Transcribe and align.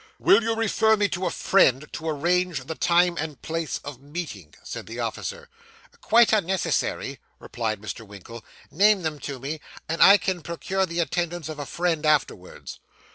'Will 0.17 0.41
you 0.41 0.55
refer 0.55 0.97
me 0.97 1.07
to 1.09 1.27
a 1.27 1.29
friend, 1.29 1.85
to 1.93 2.09
arrange 2.09 2.63
the 2.65 2.73
time 2.73 3.17
and 3.17 3.39
place 3.43 3.77
of 3.83 4.01
meeting?' 4.01 4.55
said 4.63 4.87
the 4.87 4.99
officer. 4.99 5.47
'Quite 6.01 6.33
unnecessary,' 6.33 7.19
replied 7.37 7.79
Mr. 7.79 8.01
Winkle; 8.03 8.43
'name 8.71 9.03
them 9.03 9.19
to 9.19 9.37
me, 9.37 9.59
and 9.87 10.01
I 10.01 10.17
can 10.17 10.41
procure 10.41 10.87
the 10.87 11.01
attendance 11.01 11.49
of 11.49 11.59
a 11.59 11.67
friend 11.67 12.03
afterwards. 12.03 12.79